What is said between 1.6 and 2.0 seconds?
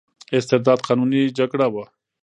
وه.